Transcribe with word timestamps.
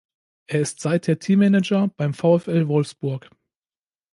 Er 0.47 0.61
ist 0.61 0.79
seither 0.79 1.19
Teammanager 1.19 1.89
beim 1.89 2.15
VfL 2.15 2.67
Wolfsburg. 2.67 3.29